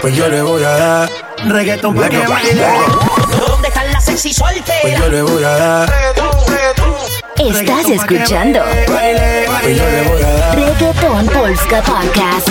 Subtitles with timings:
[0.00, 1.10] Pues yo le voy a dar
[1.46, 2.66] reggaetón pa' que baile.
[3.46, 4.80] ¿Dónde están las sexy solteras?
[4.80, 5.92] Pues yo le voy a dar
[7.36, 9.46] Estás reggaetón escuchando baile.
[9.62, 12.48] Pues yo le voy a dar Reggaeton Polska Podcast.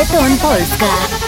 [0.00, 1.19] Reggaeton Polska.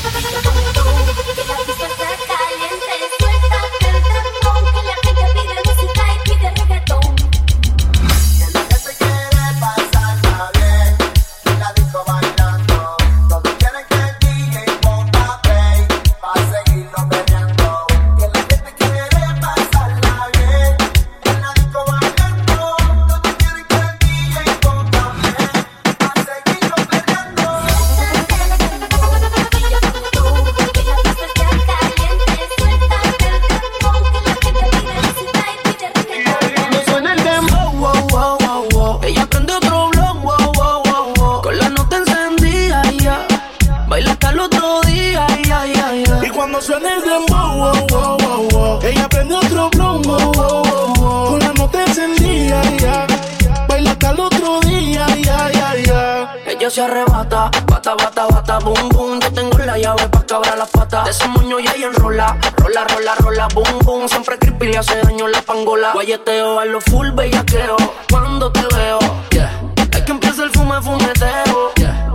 [56.72, 59.20] Se arrebata, bata, bata, bata, boom, boom.
[59.20, 61.04] Yo tengo la llave pa' cabrar las patas.
[61.04, 64.08] De ese moño ya ella enrola, rola, rola, rola, boom, boom.
[64.08, 65.92] Siempre creepy le hace daño la pangola.
[65.92, 67.76] Guayeteo a lo full bellaqueo.
[68.10, 68.98] Cuando te veo,
[69.32, 69.50] yeah.
[69.92, 72.10] Hay que empieza el fume, fumeteo, yeah.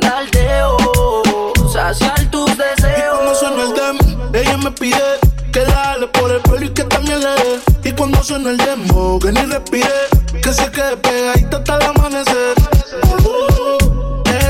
[0.00, 0.76] Daldeo,
[1.72, 3.16] saciar tus Y deseos.
[3.16, 5.02] cuando suena el dem, ella me pide
[5.52, 7.60] que la jale por el pelo y que también le dé.
[7.82, 9.90] Y cuando suena el demo, que ni respire,
[10.42, 12.65] que se quede pegadita hasta el amanecer.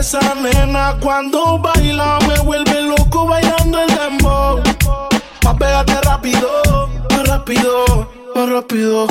[0.06, 4.62] Esa nena cuando baila me vuelve loco bailando el dembow.
[5.42, 6.48] Más pégate rápido,
[7.10, 9.08] más rápido, más rápido.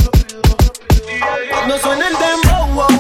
[1.52, 2.95] Cuando suena el dembow,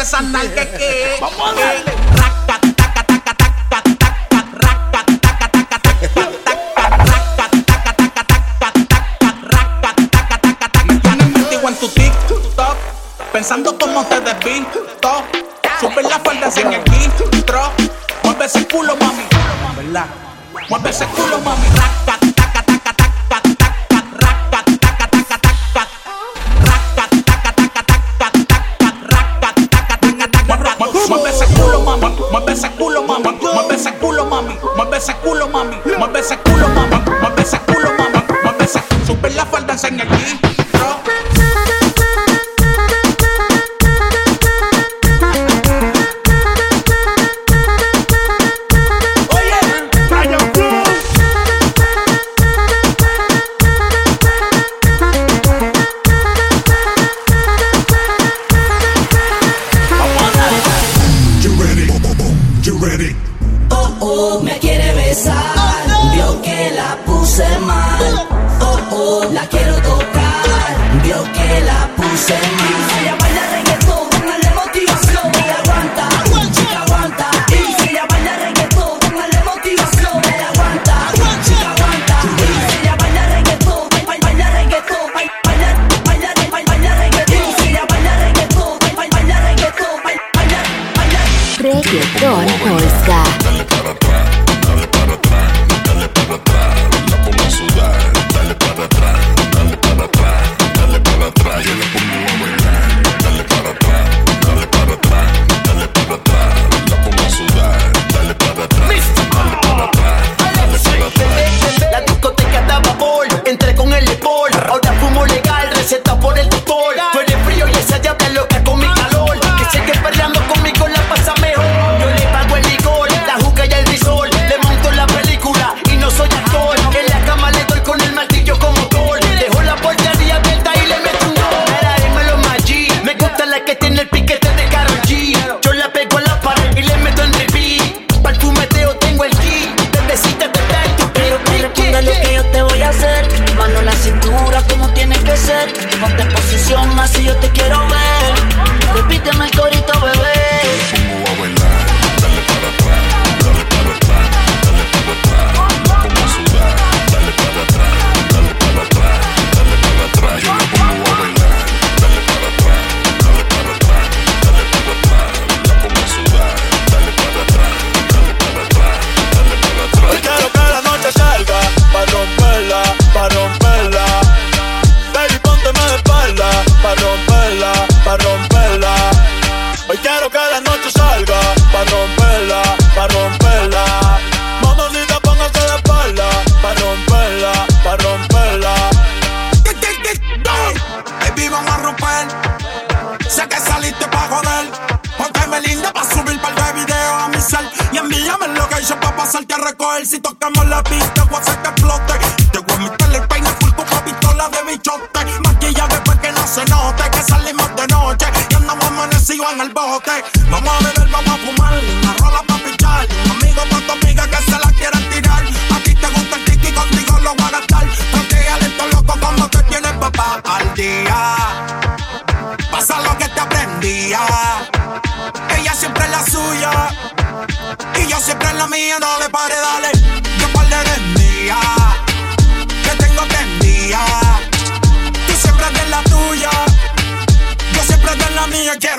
[0.00, 1.18] nalgas que.
[1.20, 1.92] Vamos a darle.
[2.16, 9.30] Raca, taca, taca, taca, taca, raca, taca, taca, taca, taca, raca, taca, taca, taca, taca,
[9.42, 10.84] raca, taca, taca, taca.
[10.84, 12.76] Me tienes metido en tu TikTok,
[13.32, 15.26] pensando cómo te desvisto.
[15.80, 17.72] Sube la falda sin el intro.
[18.22, 19.24] Mueve ese culo, mami.
[19.76, 20.06] ¿Verdad?
[20.70, 21.66] Mueve ese culo, mami.
[21.76, 22.18] Raca,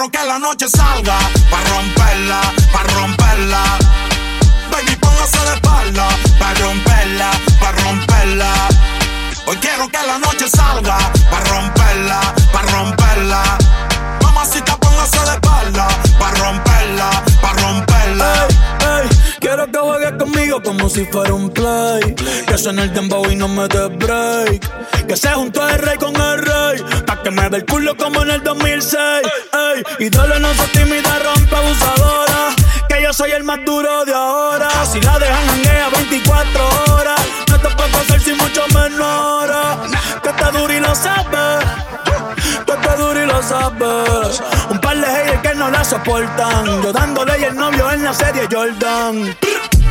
[0.02, 1.16] Quiero que la noche salga.
[1.52, 2.42] Pa' romperla,
[2.74, 3.62] pa' romperla.
[4.72, 6.08] Baby, póngase de espalda.
[6.40, 8.52] Pa' romperla, pa' romperla.
[9.46, 10.98] Hoy quiero que la noche salga.
[11.30, 12.20] Pa' romperla,
[12.52, 13.61] pa' romperla.
[19.42, 22.16] Quiero que juegues conmigo como si fuera un play.
[22.48, 25.08] Que suene el dembow y no me dé break.
[25.08, 26.84] Que se juntó el rey con el rey.
[27.06, 28.96] Pa' que me dé el culo como en el 2006.
[28.96, 32.56] Ey, y dale no se tímida, rompe abusadora.
[32.88, 34.70] Que yo soy el más duro de ahora.
[34.86, 37.22] Si la dejan janguea 24 horas.
[37.50, 39.50] No te puedo hacer sin mucho menor.
[40.22, 41.66] Que está duro y lo sabes.
[43.02, 44.42] Y lo sabes.
[44.70, 46.84] Un par de haters que no la soportan.
[46.84, 49.36] Yo dándole y el novio en la serie Jordan.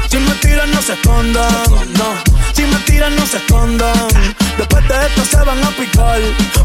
[0.09, 2.30] Si me tiran, no se escondan.
[2.81, 4.09] Si me tiran, no se escondan.
[4.57, 6.21] Después de esto se van a picar.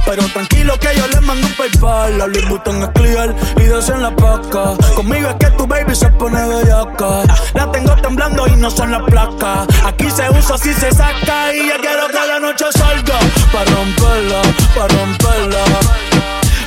[0.05, 2.17] Pero tranquilo que yo les mando un paypal.
[2.17, 4.75] La Louis Vuitton es clear y dos en la paca.
[4.95, 7.23] Conmigo es que tu baby se pone bellaca.
[7.53, 9.67] La tengo temblando y no son las placas.
[9.85, 11.53] Aquí se usa, si se saca.
[11.53, 13.19] Y ya quiero que la noche salga.
[13.51, 14.41] Pa' romperla,
[14.75, 15.63] pa' romperla.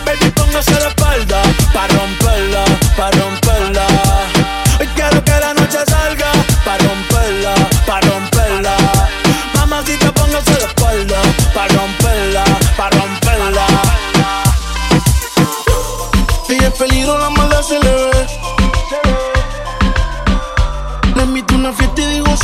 [0.05, 1.43] Baby, póngase la espalda.
[1.73, 2.65] Pa' romperla,
[2.97, 3.87] pa' romperla.
[4.81, 5.88] Hoy quiero que la noche salga.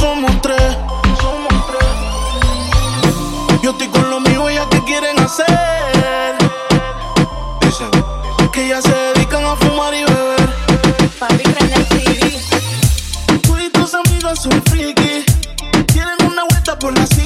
[0.04, 0.76] Somos tres.
[3.62, 5.46] Yo estoy con lo mío, ellas que quieren hacer.
[8.52, 10.48] Que ellas se dedican a fumar y beber.
[11.18, 12.40] Papi, prende el CD.
[13.42, 15.24] Tú y tus amigas son friki.
[15.92, 17.23] Quieren una vuelta por la city.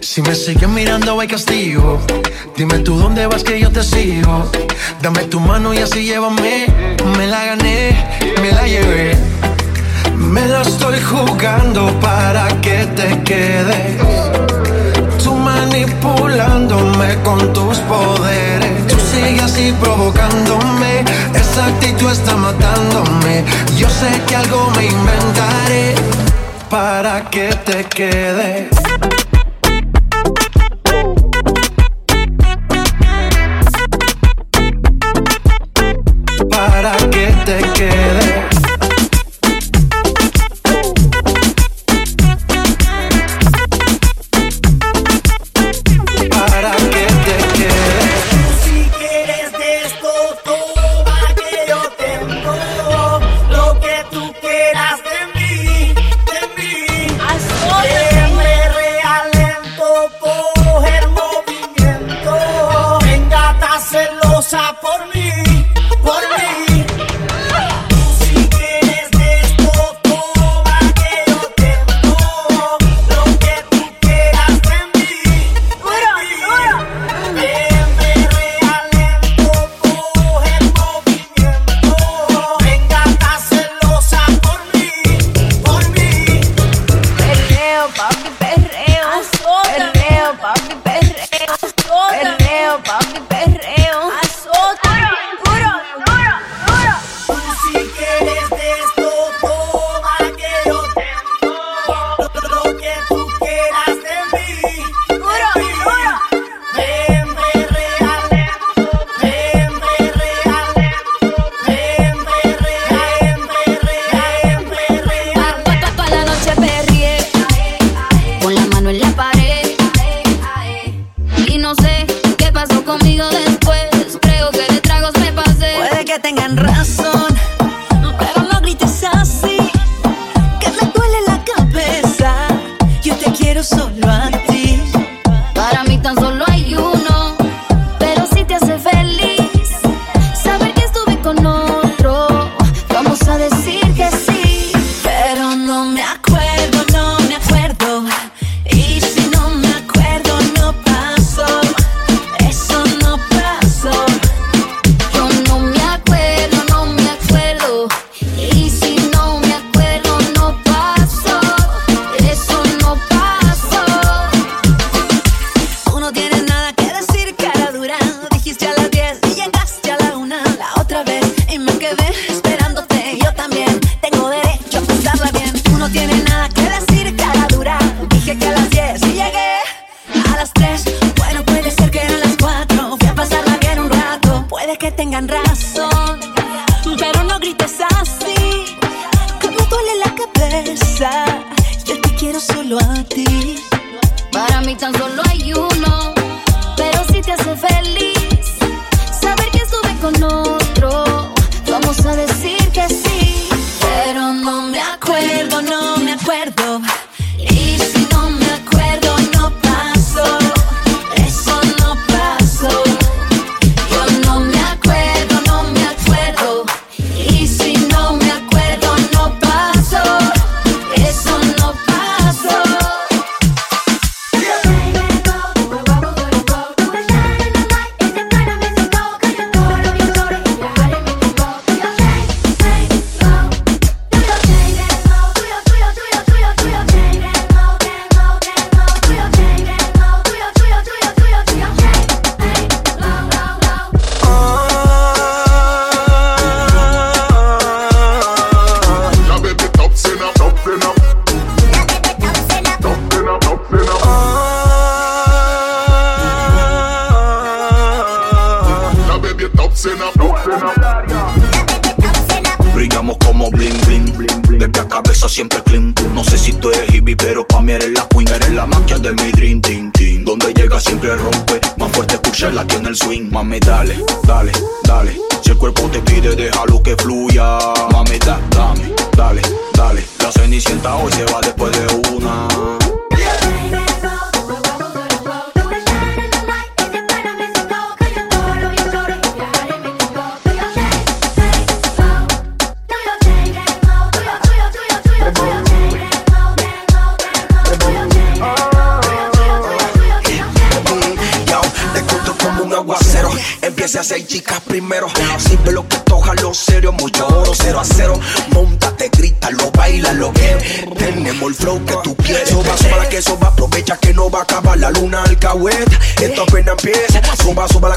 [0.00, 1.98] Si me sigues mirando, hay castigo.
[2.54, 4.50] Dime tú dónde vas que yo te sigo.
[5.00, 6.66] Dame tu mano y así llévame.
[7.16, 7.96] Me la gané,
[8.42, 9.16] me la llevé.
[10.14, 14.02] Me la estoy jugando para que te quedes.
[15.22, 18.86] Tú manipulándome con tus poderes.
[18.86, 21.04] Tú sigues así provocándome.
[21.34, 23.44] Esa actitud está matándome.
[23.78, 26.33] Yo sé que algo me inventaré
[26.74, 28.83] para que te quedes.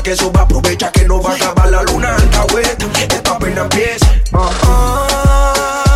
[0.07, 2.85] que eso va, aprovecha que no va a acabar la luna alcahueta.
[3.13, 4.05] Esta pena empieza.
[4.31, 5.86] Uh.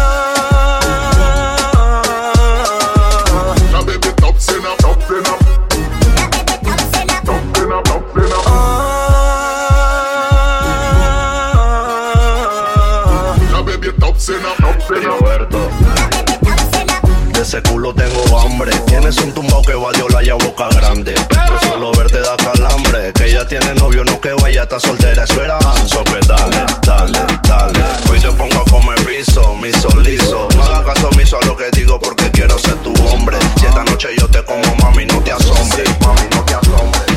[19.11, 21.13] Es un tumbao que va la ya boca grande.
[21.27, 23.11] Pero solo verte da calambre.
[23.11, 25.59] Que ella tiene novio, no que vaya, está soltera, espera.
[25.85, 27.79] So que dale, dale, dale.
[28.09, 30.47] Hoy te pongo a comer piso, miso liso.
[30.55, 33.35] No hagas caso miso a lo que digo porque quiero ser tu hombre.
[33.59, 35.89] Si esta noche yo te como, mami, no te asombres.
[35.99, 37.10] Mami, no te asombres.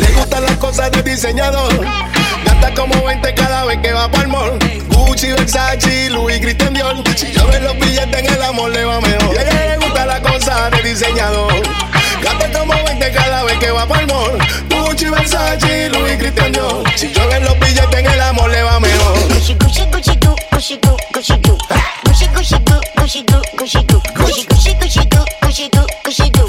[0.00, 1.84] Le gustan las cosas de diseñador.
[2.44, 4.58] Gasta como 20 cada vez que va pa'l mall.
[4.88, 6.96] Gucci, Versace, Louis Christian Dior.
[7.16, 9.34] Si yo veo los billetes en el amor, le va mejor.
[9.34, 11.52] Y a ella le gusta las cosas de diseñador.
[12.22, 14.38] Gasta como 20 cada vez que va pa'l mall.
[14.70, 16.82] Gucci, Versace, Louis Christian Dior.
[16.96, 19.18] Si yo veo los billetes en el amor, le va mejor.
[19.34, 21.58] Gucci, Gucci, Gucci, tú, Gucci, tú, Gucci, tú.
[22.04, 24.02] Gucci, Gucci, tú, Gucci, tú, Gucci, tú.
[24.16, 26.48] Gucci, Gucci, Gucci, tú, Gucci, tú, Gucci, tú.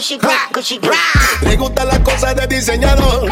[0.00, 0.18] cushy,
[0.52, 0.80] cushy,
[1.42, 3.28] Le gustan las cosas de diseñador.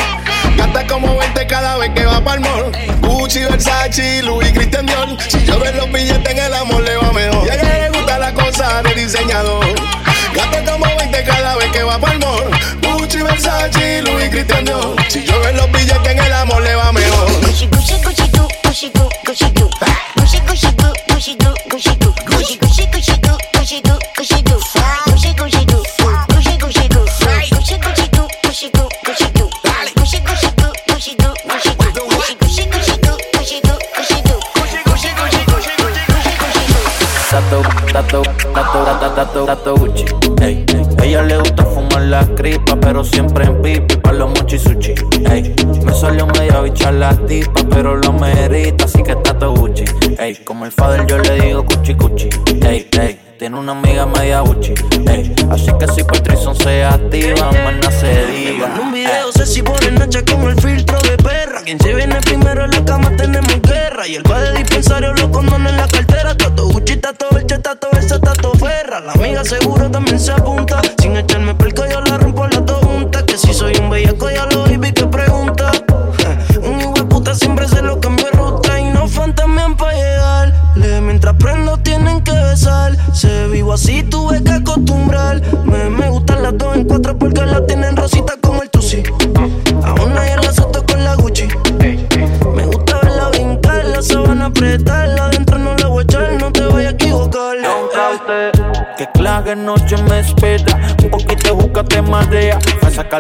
[0.57, 2.71] Gasta como 20 cada vez que va pa'l mall.
[3.01, 5.09] Gucci, Versace, Louis Christian Dior.
[5.29, 7.47] Si yo veo los billetes en el amor, le va mejor.
[7.47, 9.65] Y a ella le gusta las cosas de diseñador.
[10.35, 12.51] Gasta como 20 cada vez que va pa'l mall.
[12.83, 14.97] Gucci, Versace, Louis Christian Dior.
[15.09, 17.33] Si yo veo los billetes en el amor, le va mejor.
[17.47, 18.31] Gucci, Gucci, Gucci,
[18.65, 19.18] Gucci, Gucci.
[39.49, 40.05] Tato Gucci.
[40.43, 40.63] Ey,
[41.03, 44.93] ella le gusta fumar la cripa, pero siempre en pipi pa' los mochi sushi.
[45.31, 45.55] Ey,
[45.87, 49.85] me salió media bicha la tipa, pero lo merita, así que tato Gucci.
[50.19, 52.29] Ey, como el father yo le digo cuchi cuchi.
[52.61, 54.75] Ey, ey, tiene una amiga media Gucci.
[55.07, 58.67] Ey, así que si Patrison se activa, más se diga.
[58.75, 61.63] En un video sé si por noche como el filtro de perra.
[61.65, 62.18] Quien se viene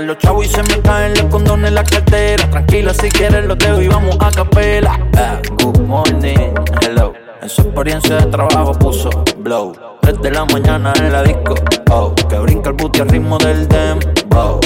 [0.00, 2.48] Los chavos y se me caen los condones en la cartera.
[2.48, 4.98] Tranquila, si quieres los dejo y vamos a capela.
[5.16, 7.12] Ah, good morning, hello.
[7.42, 9.72] En su experiencia de trabajo puso blow.
[10.02, 11.56] 3 de la mañana en la disco.
[11.90, 14.60] Oh, que brinca el booty al ritmo del dembow.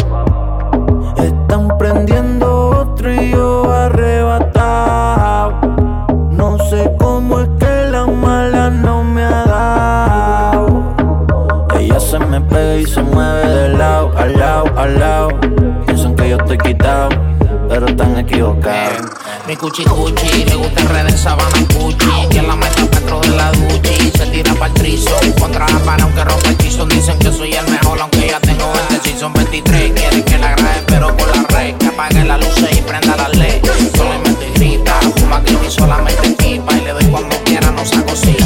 [1.16, 5.52] Están prendiendo otro y yo arrebatado.
[6.30, 10.94] No sé cómo es que la mala no me ha dado.
[11.78, 14.01] Ella se me pega y se mueve de lado,
[14.82, 15.40] al.
[15.86, 17.08] Piensan que yo estoy quitado,
[17.68, 19.10] pero están equivocados.
[19.46, 22.28] Mi cuchi cuchi, le gusta el red en sabana cuchi.
[22.30, 24.10] Que la meta dentro de la duchi.
[24.16, 27.68] Se tira pa'l trizo, contra la pana aunque rompa el piso Dicen que soy el
[27.68, 31.76] mejor aunque ya tengo 20 Season 23, quieren que la grabe pero por la red.
[31.76, 33.60] Que apague la luz y prenda la ley.
[33.96, 38.41] Solamente grita, fuma que solamente equipa Y le doy cuando quiera, no saco cita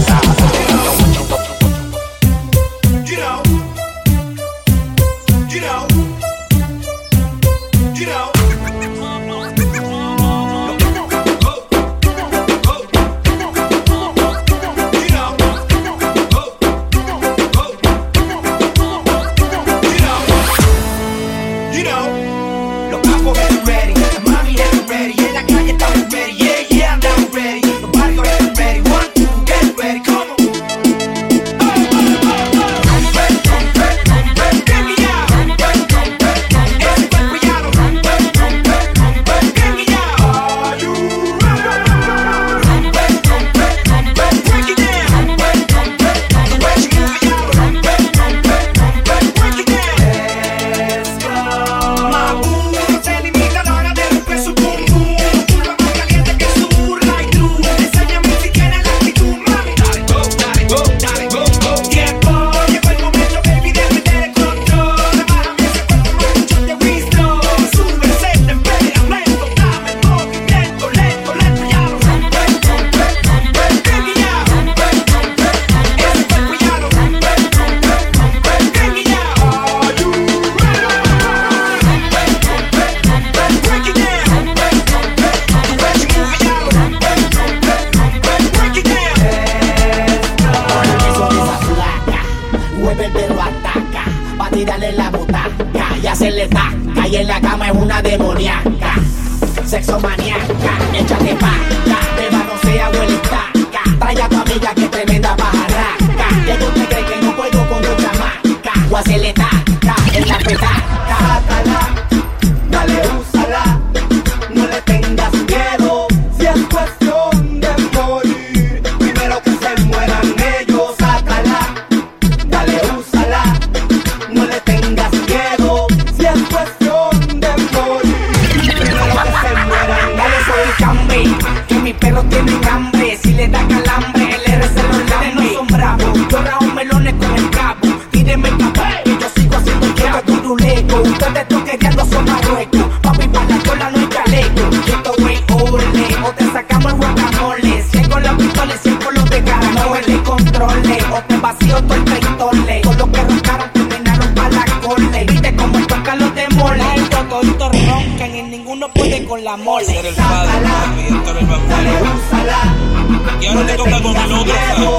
[163.57, 164.53] Vamos de copa con el otro.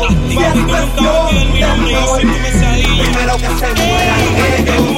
[0.08, 0.50] Activa,
[1.76, 2.34] mi soy tu
[3.38, 3.68] que se.
[3.68, 4.97] Eh, eh,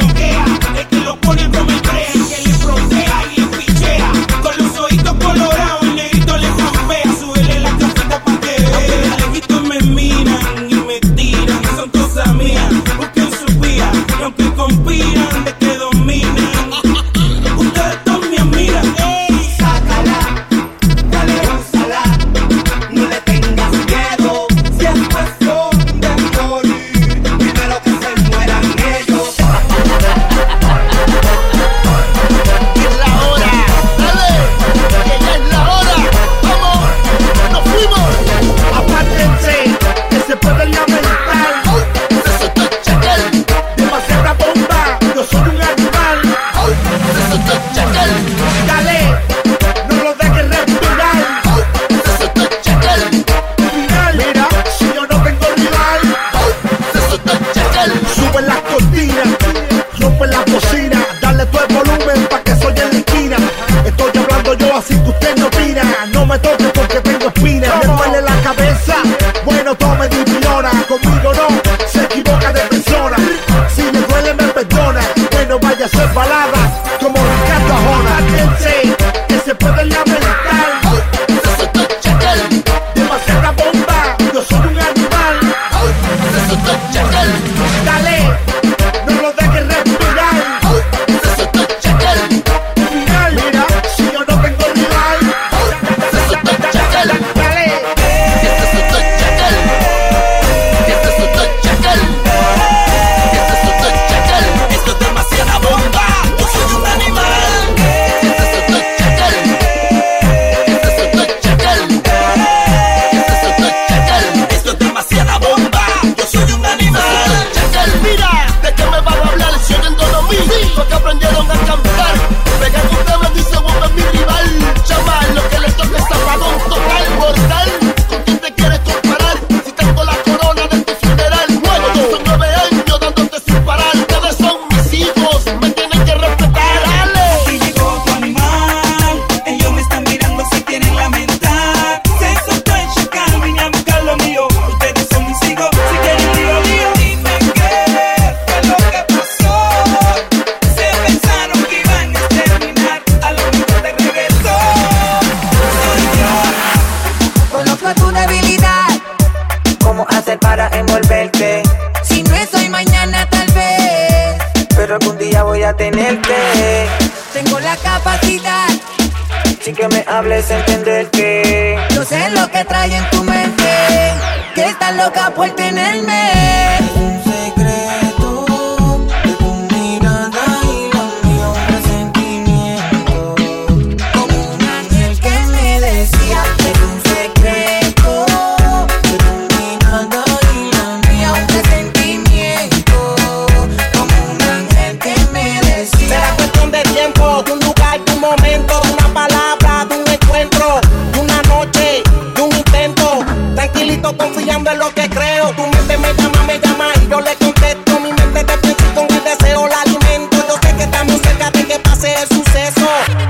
[204.90, 205.50] no te creo.
[205.54, 208.00] Tu mente me llama, me llama y yo le contesto.
[208.00, 210.38] Mi mente te piensa con el deseo, la alimento.
[210.48, 212.88] Yo sé que estamos cerca de que pase el suceso.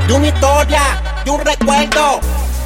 [0.08, 0.82] De una historia,
[1.26, 2.20] de un recuerdo.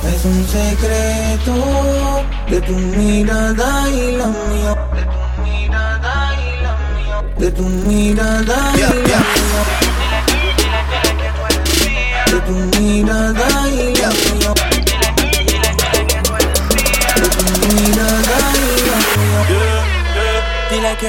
[0.03, 4.75] Es un secreto de tu mirada y la mía.
[4.93, 7.23] De tu mirada y la mía.
[7.37, 9.62] De tu mirada y la mía.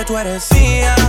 [0.04, 0.50] tú eres.
[0.52, 1.03] Mía.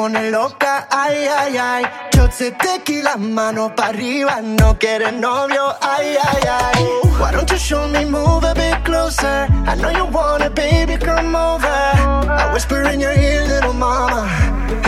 [0.00, 1.82] Pone loca, ay, ay, ay.
[2.14, 6.80] Shots de tequila, mano pa' arriba, no quiere novio, ay, ay, ay.
[7.20, 9.46] Why don't you show me, move a bit closer?
[9.70, 11.80] I know you want it, baby, come over.
[12.42, 14.22] I whisper in your ear, little mama.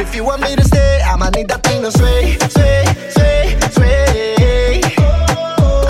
[0.01, 2.85] If you want me to stay, I'ma need that thing to sway, sway,
[3.16, 3.42] sway,
[3.77, 4.81] sway.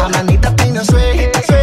[0.02, 1.61] I'ma need that thing to sway, sway,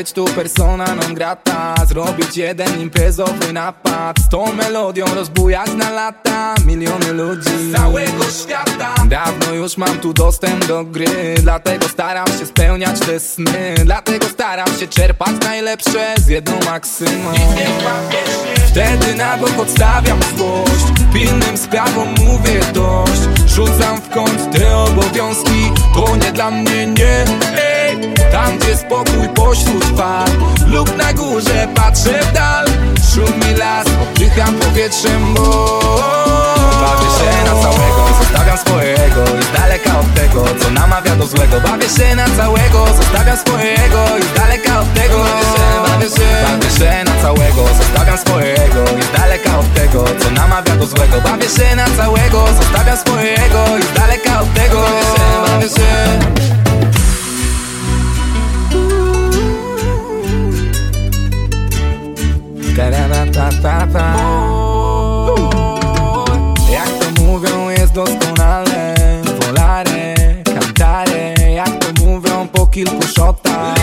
[0.00, 1.74] być tu persona non grata.
[1.88, 4.18] Zrobić jeden imprezowy napad.
[4.18, 6.54] Z tą melodią rozbujać na lata.
[6.66, 8.94] Miliony ludzi z całego świata.
[9.06, 11.34] Dawno już mam tu dostęp do gry.
[11.42, 13.74] Dlatego staram się spełniać te sny.
[13.84, 17.32] Dlatego staram się czerpać najlepsze z jedną maksymą.
[18.68, 20.84] Wtedy na bok odstawiam złość.
[21.12, 23.22] Pilnym sprawom mówię dość.
[23.46, 25.72] Rzucam w kąt te obowiązki.
[25.94, 27.24] To nie dla mnie, nie
[28.32, 30.28] tam gdzie spokój pośród fal
[30.66, 32.66] Lub na górze patrzę w dal
[33.14, 35.80] Szumi las, oddycham powietrzem, bo
[36.80, 41.60] Bawię się na całego, zostawiam swojego I daleka od tego, co namawia do złego.
[41.60, 45.18] Bawię się na całego, zostawiam swojego I daleka od tego.
[45.18, 47.04] Bawię się, bawię się.
[47.04, 51.20] Na całego, zostawiam swojego I daleka od tego, co namawia do złego.
[51.20, 54.80] Bawię się na całego, zostawiam swojego I daleka od tego.
[54.80, 56.99] Bawię się, bawię się
[66.70, 68.94] Jak to mówią jest doskonale.
[69.40, 70.14] Volare,
[70.44, 73.74] cantare Jak to mówią po kilku shotach.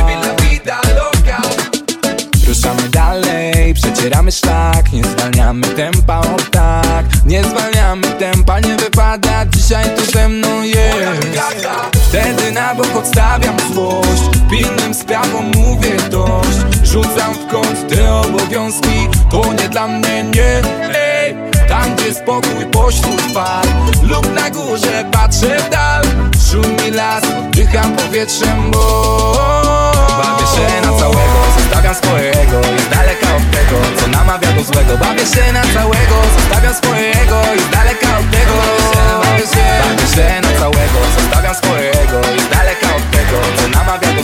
[2.48, 7.06] Ruszamy dalej, przecieramy szlak Nie zwalniamy tempa, o tak.
[7.26, 14.24] Nie zwalniamy tempa, nie wypada Dzisiaj tu ze mną jest Wtedy na bok odstawiam złość.
[14.50, 16.58] Pilnym sprawom mówię dość.
[16.84, 19.08] Rzucam w kąt te obowiązki.
[19.30, 20.62] To nie dla mnie, nie.
[20.96, 21.36] Ej,
[21.70, 23.66] tam gdzie spokój pośród fal.
[24.04, 26.04] Lub na górze patrzę w dal.
[26.52, 28.82] Szumi las, oddycham powietrzem, bo
[30.18, 34.98] Bawię się na całego, zostawiam swojego I z daleka od tego, co namawia do złego.
[34.98, 38.54] Bawię się na całego, zostawiam swojego I z daleka od tego.
[39.24, 39.48] Bawię
[40.16, 41.87] się, na całego, zostawiam swojego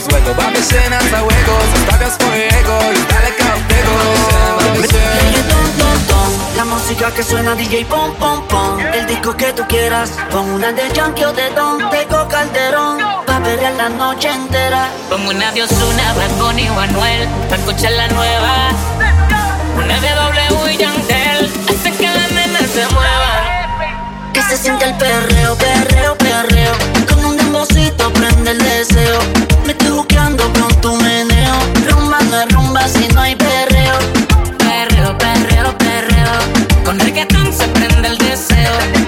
[0.00, 3.92] złego Bawię się na całego, zostawiam swojego I z daleka od tego
[4.58, 6.56] Bawię się Reggaetón, ton, ton.
[6.56, 8.80] La música que suena DJ pom pom pom.
[8.92, 12.98] El disco que tú quieras Pon una de Yankee o de Don Tego Calderón.
[13.26, 14.88] Pa' perrear la noche entera.
[15.10, 18.54] Pongo una de Ozuna, Bad Bunny o Anuel Pa' escuchar la nueva.
[19.76, 24.94] Una de W y Yandel Hace que las nenas se muevan Que se siente el
[24.94, 26.94] perreo, perreo, perreo
[27.54, 29.20] Dembocito prende el deseo.
[29.64, 31.54] Me estoy buqueando con tu meneo.
[31.88, 33.96] Rumba no es rumba si no hay perreo.
[34.58, 36.84] Perreo, perreo, perreo.
[36.84, 39.03] Con reggaetón se prende el deseo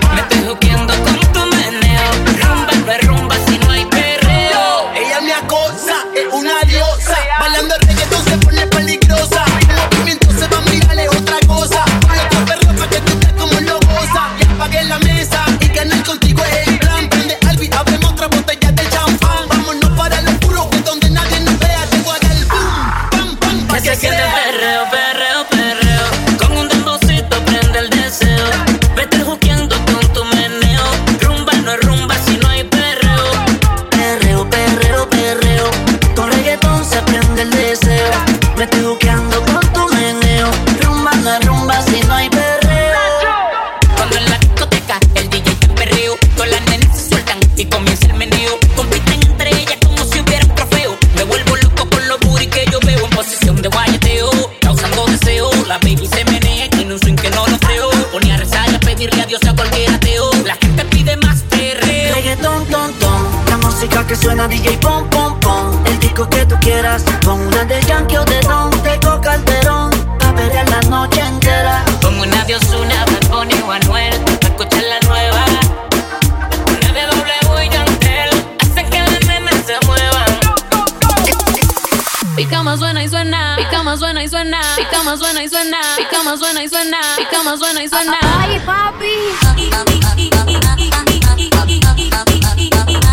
[85.16, 85.78] cama suena y suena.
[85.98, 86.98] Mi cama suena y suena.
[87.18, 88.18] Mi cama suena y suena.
[88.38, 89.06] Ay, papi.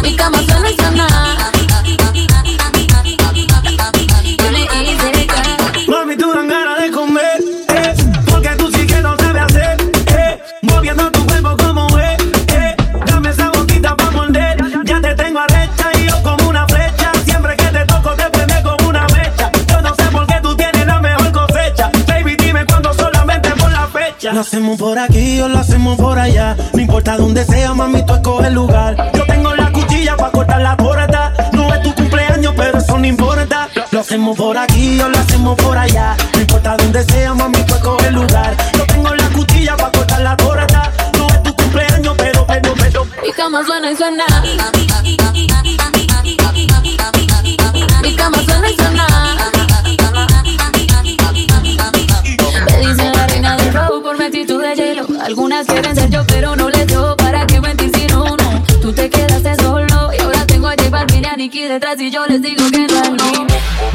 [0.02, 0.53] Mi cama suena.
[24.94, 28.54] Por aquí o lo hacemos por allá, no importa dónde sea, mami, tú escoge el
[28.54, 33.00] lugar, yo tengo la cuchilla pa' cortar la torta, no es tu cumpleaños, pero eso
[33.00, 36.16] no importa, lo hacemos por aquí o lo hacemos por allá.
[36.36, 38.56] No importa dónde sea, mami, tú escoge el lugar.
[38.78, 40.92] Yo tengo la cuchilla para cortar la torta.
[41.18, 43.06] No es tu cumpleaños, pero, pero, pero.
[43.24, 44.26] Mi cama suena y suena.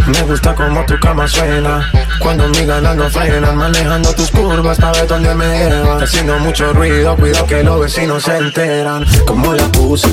[0.08, 1.92] Me gusta como tu cama suena.
[2.18, 6.72] Cuando mi ganas no frenan Manejando tus curvas para ver dónde me llevan Haciendo mucho
[6.72, 9.04] ruido, cuido que los vecinos se enteran.
[9.26, 10.08] Como la puse,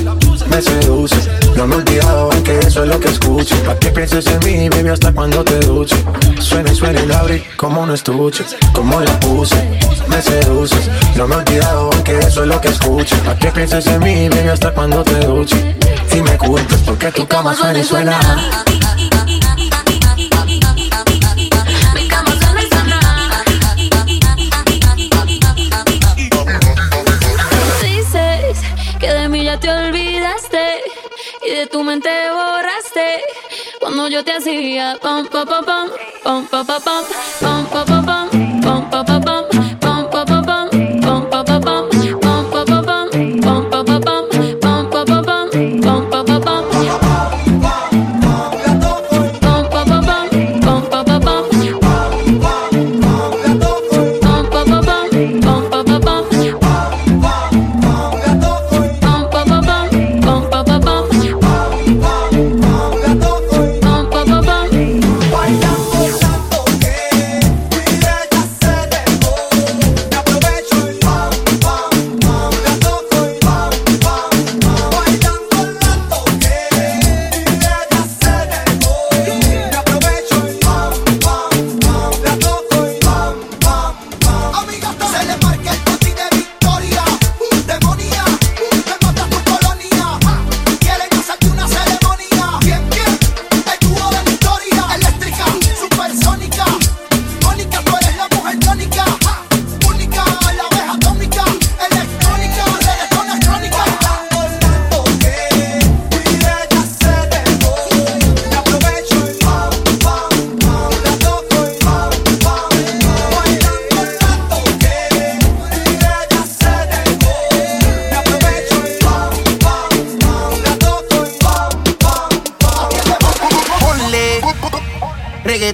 [0.48, 1.16] me seduce.
[1.56, 3.56] No me he olvidado que eso es lo que escucho.
[3.64, 5.96] Pa' que pienses en mí, baby, hasta cuando te duche.
[6.40, 8.44] Suena y suena y la abrí como un estuche.
[8.72, 13.16] Como la puse, me seduces No me he olvidado que eso es lo que escucho.
[13.24, 15.76] Pa' que pienses en mí, baby, hasta cuando te duche.
[16.12, 18.18] Y me culpes porque tu cama suena y suena
[29.60, 30.82] te olvidaste
[31.46, 33.22] y de tu mente borraste.
[33.80, 35.88] Cuando yo te hacía pam pam pam pam
[36.24, 37.04] pam pam pam pam
[37.40, 38.04] pam pam
[38.62, 39.75] pam pam pam pam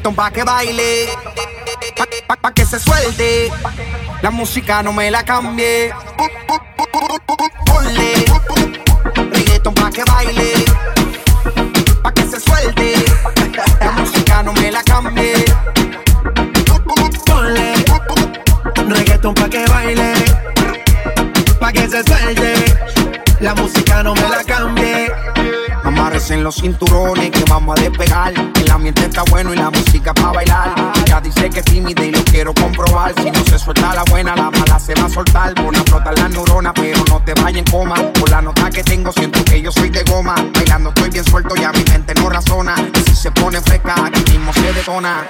[0.03, 1.09] reggaeton pa' que baile,
[1.96, 3.50] pa, pa- pa' que se suelte.
[4.22, 5.92] La música no me la cambie.
[7.66, 8.24] Ponle
[9.32, 10.51] reggaeton pa' que baile,
[26.43, 28.34] Los cinturones que vamos a despegar.
[28.34, 30.74] El ambiente está bueno y la música para bailar.
[31.07, 33.14] Ella dice que es tímida y lo quiero comprobar.
[33.14, 35.55] Si no se suelta la buena, la mala se va a soltar.
[35.55, 37.95] Pon a flotar la neurona, pero no te vayas en coma.
[38.14, 40.34] Por la nota que tengo, siento que yo soy de goma.
[40.53, 42.74] Bailando estoy bien suelto, ya mi mente no razona.
[42.93, 45.24] Y si se pone fresca, aquí mismo se detona.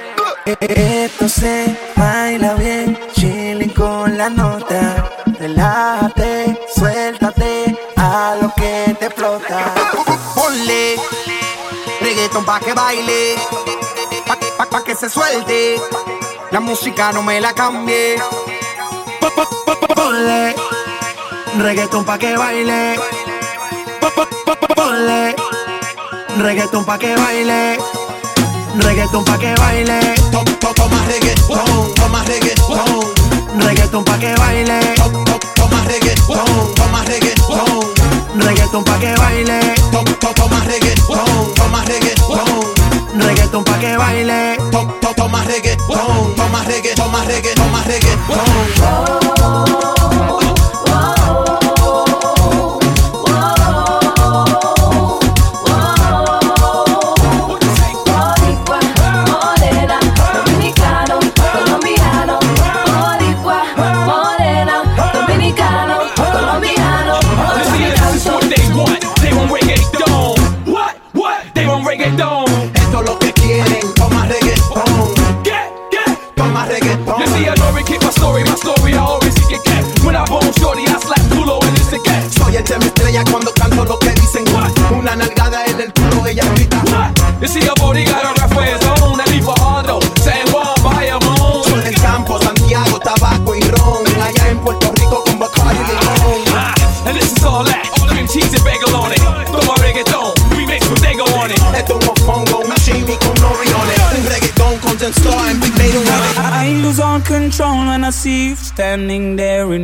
[0.60, 5.10] Esto se baila bien, chilling con la nota.
[5.38, 8.71] Relájate, suéltate a lo que
[12.22, 13.34] reggaeton pa' que baile,
[14.26, 15.80] pa, pa- pa' que se suelte.
[16.52, 18.16] La música no me la cambie.
[19.96, 20.54] Ponle
[21.58, 22.96] reggaeton pa' que baile.
[24.76, 25.34] Ponle
[26.38, 27.78] reggaeton pa' que baile.
[28.78, 30.00] Reggaeton pa' que baile.
[30.76, 31.04] Toma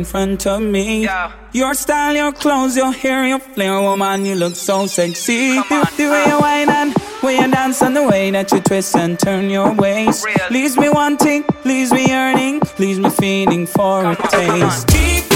[0.09, 1.03] front of me.
[1.03, 1.31] Yeah.
[1.53, 5.53] Your style, your clothes, your hair, your flair, woman, you look so sexy.
[5.53, 8.95] The, the way you whine and way you dance and the way that you twist
[8.95, 10.49] and turn your waist Real.
[10.49, 15.28] leaves me wanting, leaves me yearning, leaves me feeling for Come a taste.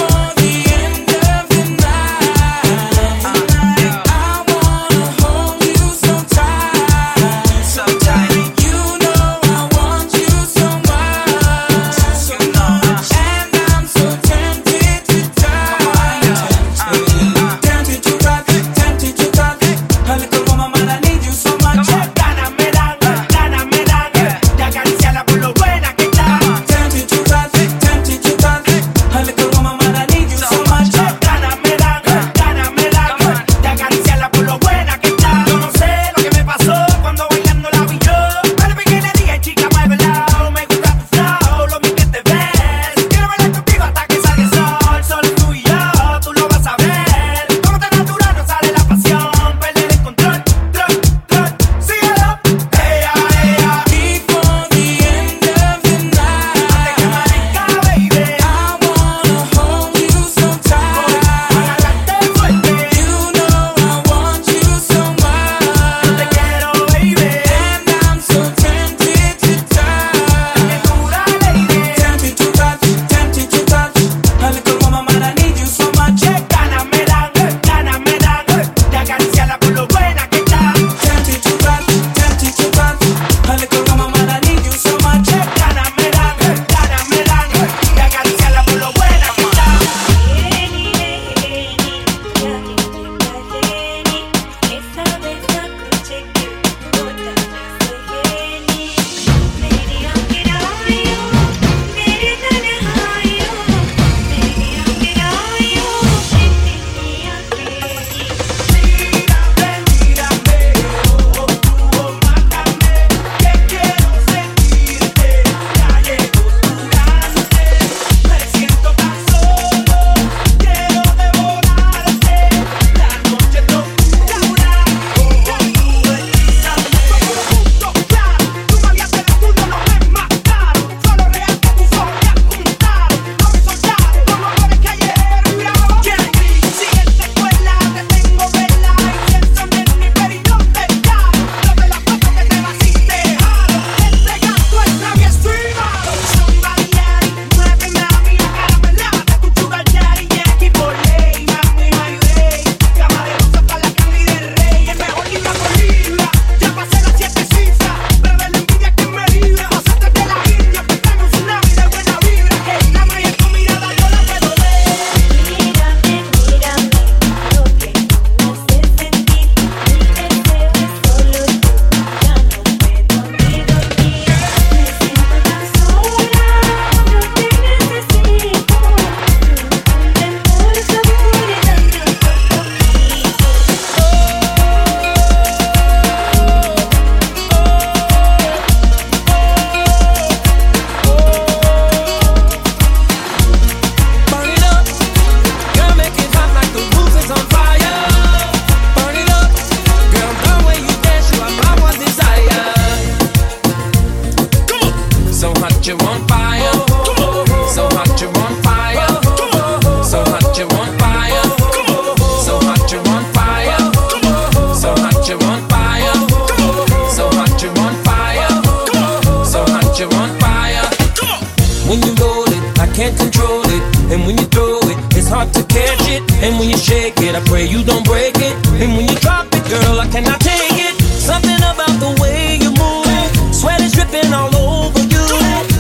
[225.34, 226.22] Hard to catch it.
[226.46, 228.56] And when you shake it, I pray you don't break it.
[228.78, 230.94] And when you drop it, girl, I cannot take it.
[231.02, 235.26] Something about the way you move, sweat is dripping all over you.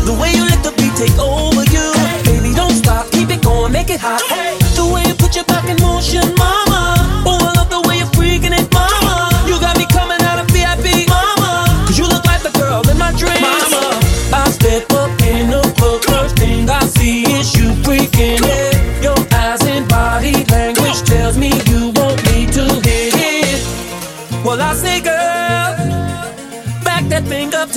[0.10, 1.86] The way you let the beat take over you,
[2.26, 4.26] baby, don't stop, keep it going, make it hot.
[4.76, 6.73] The way you put your back in motion, mama.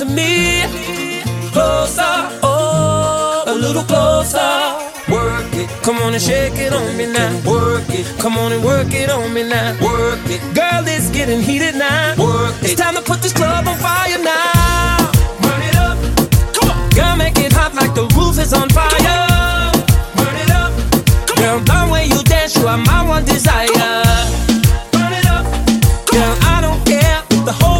[0.09, 0.63] Me.
[1.51, 2.03] Closer,
[2.43, 4.85] oh, a little closer.
[5.09, 7.31] Work it, come on and shake it on me now.
[7.49, 9.71] Work it, come on and work it on me now.
[9.81, 12.15] Work it, girl, it's getting heated now.
[12.17, 15.09] Work it, it's time to put this club on fire now.
[15.41, 15.97] Burn it up,
[16.53, 19.71] come on, girl, make it hot like the roof is on fire.
[20.17, 20.73] Burn it up,
[21.37, 24.03] girl, the way you dance, you are my one desire.
[24.91, 25.45] Burn it up,
[26.11, 27.76] girl, I don't care if the whole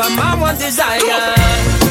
[0.00, 1.85] are my one desire.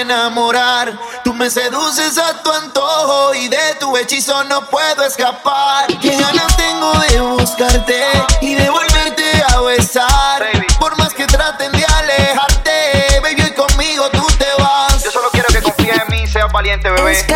[0.00, 0.98] Enamorar.
[1.24, 5.86] Tú me seduces a tu antojo y de tu hechizo no puedo escapar.
[6.00, 8.04] Qué ganas tengo de buscarte
[8.40, 9.24] y de volverte
[9.54, 10.46] a besar.
[10.78, 15.02] Por más que traten de alejarte, baby, hoy conmigo tú te vas.
[15.02, 17.26] Yo solo quiero que confíes en mí, seas valiente, bebé.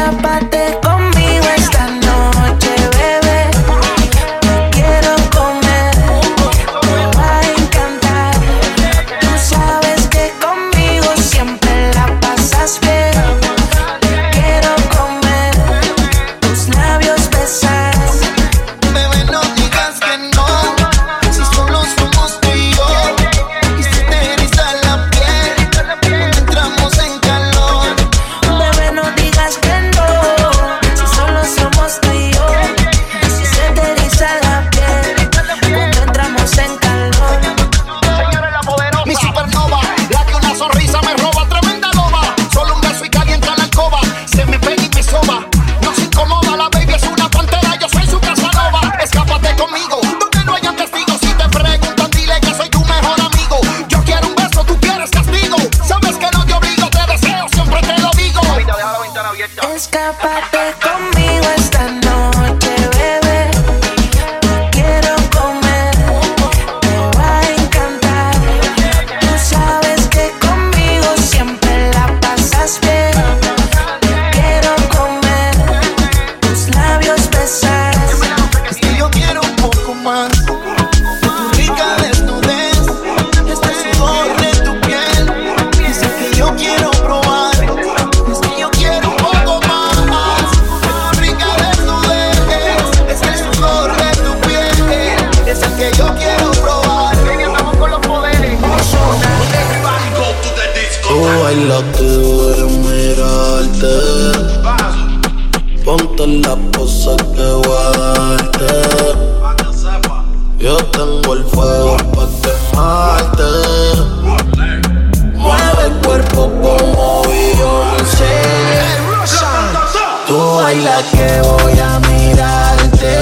[121.01, 123.16] Que voy a mirarte.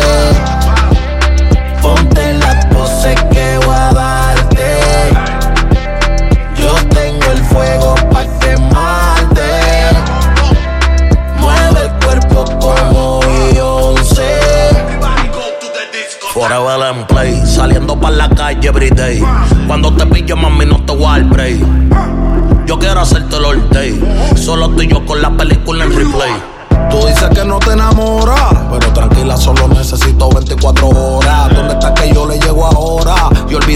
[1.80, 4.80] Ponte la pose que voy a darte.
[6.56, 9.50] Yo tengo el fuego pa' quemarte.
[11.38, 14.40] Mueve el cuerpo como Beyoncé.
[16.34, 19.24] Forever en play, saliendo pa' la calle everyday.
[19.66, 21.64] Cuando te pillo, mami, no te voy.
[22.66, 23.98] Yo quiero hacerte el all day.
[24.36, 26.49] Solo tú y yo con la película en replay.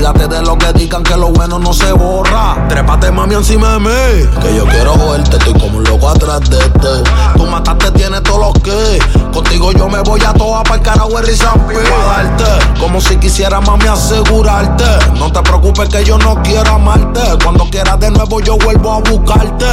[0.04, 2.66] Olvídate de lo que digan que lo bueno no se borra.
[2.68, 4.40] Trépate, mami, encima de mí.
[4.42, 7.10] Que yo quiero verte, estoy como un loco atrás de este.
[7.36, 8.98] Tú mataste, tienes todo lo que.
[9.32, 11.74] Contigo yo me voy a toa para el carajo y
[12.08, 12.44] darte,
[12.78, 14.84] como si quisiera, mami, asegurarte.
[15.18, 17.20] No te preocupes que yo no quiero amarte.
[17.42, 19.66] Cuando quieras de nuevo, yo vuelvo a buscarte.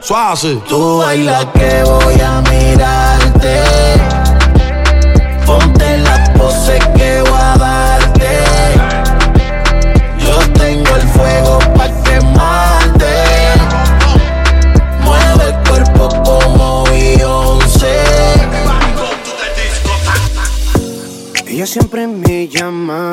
[0.00, 0.62] Suave.
[0.68, 4.23] Tú bailas que voy a mirarte.
[21.74, 23.12] Siempre me llama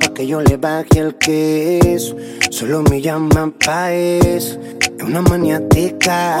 [0.00, 2.16] pa' que yo le baje el queso.
[2.50, 4.58] Solo me llama pa' eso.
[4.80, 6.38] Es una maniática.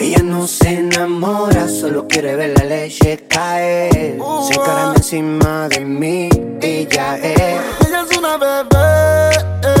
[0.00, 4.18] Ella no se enamora, solo quiere ver la leche caer.
[4.48, 6.28] Se encarama encima de mí,
[6.60, 7.60] ella es.
[7.86, 9.79] Ella es una bebé,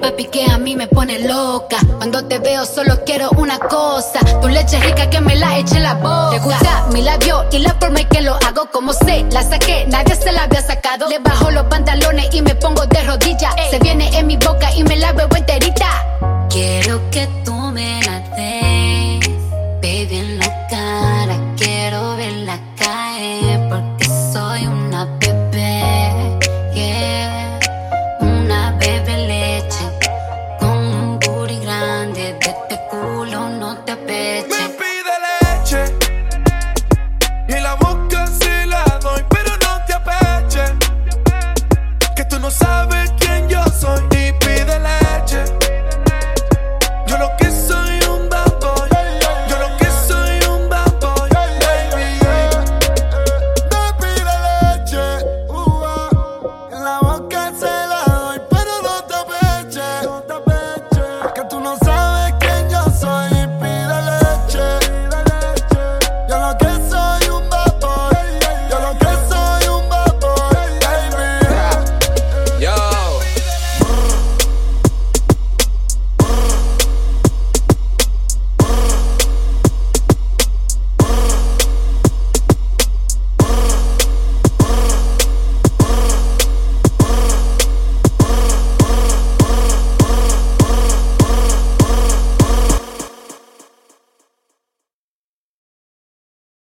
[0.00, 1.76] papi, que a mí me pone loca.
[1.98, 4.20] Cuando te veo solo quiero una cosa.
[4.40, 6.30] Tu leche rica que me la eche en la boca.
[6.30, 9.24] Te gusta mi labio y la forma en que lo hago como sé.
[9.30, 11.08] La saqué, nadie se la había sacado.
[11.08, 13.54] Le bajo los pantalones y me pongo de rodillas.
[13.70, 15.99] Se viene en mi boca y me la bebo enterita.